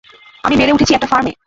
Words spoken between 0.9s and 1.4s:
একটা ফার্মে।